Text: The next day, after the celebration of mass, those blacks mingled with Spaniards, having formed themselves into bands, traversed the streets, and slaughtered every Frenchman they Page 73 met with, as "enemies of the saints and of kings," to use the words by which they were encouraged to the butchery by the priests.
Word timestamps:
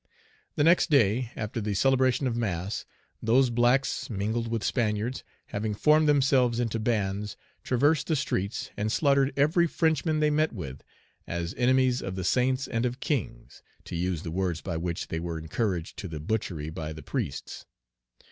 The 0.55 0.63
next 0.63 0.89
day, 0.89 1.31
after 1.35 1.61
the 1.61 1.75
celebration 1.75 2.25
of 2.25 2.35
mass, 2.35 2.85
those 3.21 3.51
blacks 3.51 4.09
mingled 4.09 4.47
with 4.47 4.63
Spaniards, 4.63 5.23
having 5.49 5.75
formed 5.75 6.09
themselves 6.09 6.59
into 6.59 6.79
bands, 6.79 7.37
traversed 7.63 8.07
the 8.07 8.15
streets, 8.15 8.71
and 8.75 8.91
slaughtered 8.91 9.31
every 9.37 9.67
Frenchman 9.67 10.19
they 10.19 10.31
Page 10.31 10.37
73 10.37 10.37
met 10.37 10.53
with, 10.67 10.83
as 11.27 11.53
"enemies 11.55 12.01
of 12.01 12.15
the 12.15 12.23
saints 12.23 12.67
and 12.67 12.83
of 12.87 12.99
kings," 12.99 13.61
to 13.83 13.95
use 13.95 14.23
the 14.23 14.31
words 14.31 14.59
by 14.61 14.75
which 14.75 15.09
they 15.09 15.19
were 15.19 15.37
encouraged 15.37 15.97
to 15.97 16.07
the 16.07 16.19
butchery 16.19 16.71
by 16.71 16.93
the 16.93 17.03
priests. 17.03 17.67